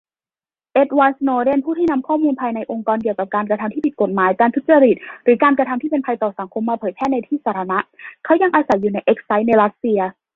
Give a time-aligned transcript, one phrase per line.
[0.73, 7.73] เอ็ดวาร์ด สโนเดน ผู้ที่นำข้อมูลภายในองค์กรเกี่ยวกับกระทำที่ผิดกฏหมาย การทุจริต หรือการกระทำที่เป็นภัยต่อสังคมมาเผยแพร่ในที่สาธารณ
[8.25, 10.01] เขายังอาศัยอยู่ในเอ็กไซล์ในรัสเซีย